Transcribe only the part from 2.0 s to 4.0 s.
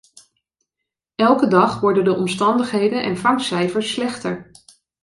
de omstandigheden en vangstcijfers